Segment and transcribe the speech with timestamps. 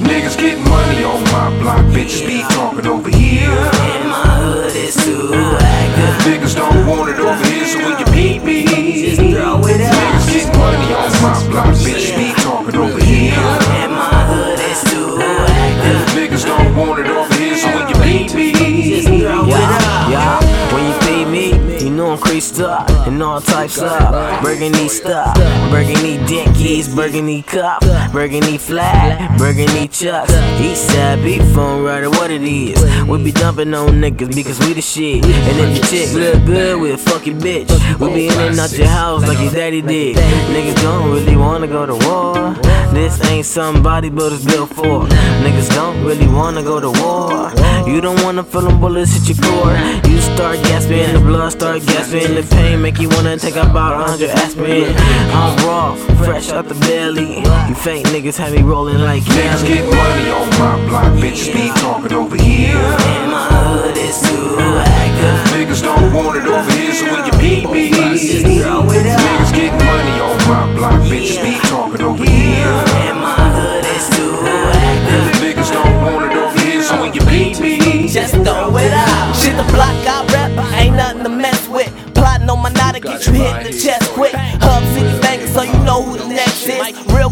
[0.00, 3.50] Niggas getting money on my block, bitches be talking over here.
[3.50, 6.32] And my hood is too active.
[6.32, 9.92] Niggas don't want it over here, so when you peep me, Just throw it out.
[9.92, 13.34] niggas getting money on my block, bitches be talking over here.
[13.34, 16.00] And my hood is too active.
[16.16, 18.52] Niggas don't want it over here, so when you peep me,
[18.90, 20.10] Just throw it out.
[20.10, 23.90] Yeah, when you feed me, you know I'm creased up and all types of
[24.42, 25.34] Burgundy stuff,
[25.70, 27.80] burgundy dickies, burgundy cup,
[28.12, 30.32] burgundy flat, burgundy chucks.
[30.60, 32.78] East side beef phone rider, what it is.
[33.06, 35.24] We be dumping on niggas because we the shit.
[35.24, 37.70] And if the chick look good, we a fucking bitch.
[37.98, 40.16] We be in and out your house like your daddy did.
[40.16, 42.54] Niggas don't really wanna go to war.
[42.92, 45.06] This ain't somebody it's built for.
[45.44, 47.52] Niggas don't really wanna go to war.
[47.88, 49.76] You don't wanna feel them bullets hit your core.
[50.10, 54.04] You start gasping, the blood start gasping, the pain make you wanna take about a
[54.04, 54.94] hundred aspirin.
[55.32, 55.94] I'm raw,
[56.24, 57.38] fresh out the belly.
[57.68, 61.68] You fake niggas have me rolling like niggas getting money on my block, bitches be
[61.80, 62.76] talking over here.
[62.76, 65.38] And my hood is too active.
[65.54, 69.20] Niggas don't want it over here, so when you peep me, Just throw it out.
[69.20, 72.89] niggas get money on my block, bitches be talking over here.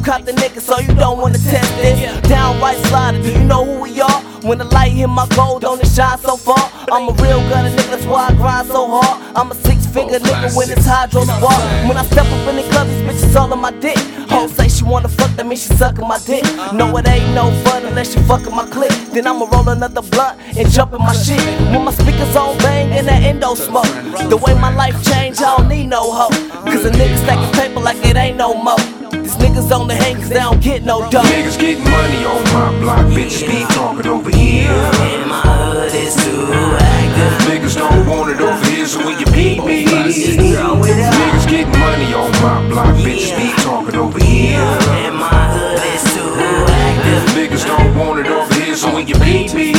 [0.09, 1.99] Cop the nigga, so you don't wanna test this.
[2.29, 4.21] Downright slider, do you know who we are?
[4.41, 6.65] When the light hit my gold, don't it shine so far?
[6.91, 9.37] I'm a real gunner nigga, that's why I grind so hard.
[9.37, 11.61] I'm a six figure nigga when it's hydro spark.
[11.87, 13.99] When I step up in the club, these bitches all on my dick.
[14.33, 16.43] Hoes say she wanna fuck, that means she sucking my dick.
[16.45, 16.73] Uh-huh.
[16.73, 18.93] No, it ain't no fun unless you fucking my clip.
[19.13, 21.45] Then I'ma roll another blunt and jump in my shit.
[21.69, 23.93] When my speakers on bang and that endo smoke.
[24.33, 26.29] The way my life changed, don't need no hoe.
[26.69, 28.53] Cause a nigga stacking paper like it ain't no.
[29.13, 31.23] These niggas on the hang cause they don't get no dough.
[31.23, 34.69] niggas getting money on my block, bitches be talking over here.
[34.69, 36.45] And my hood is too
[36.77, 37.33] active.
[37.49, 41.15] Niggas don't want it over here, so when you beat me, Just throw it out.
[41.17, 44.61] niggas getting money on my block, bitches be talking over here.
[45.01, 46.29] And my hood is too
[46.85, 47.23] active.
[47.37, 49.73] Niggas don't want it over here, so when you peep me,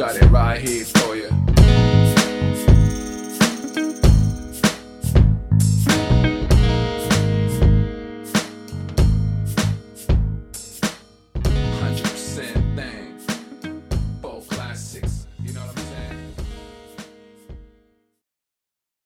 [0.00, 1.79] got it right here for you.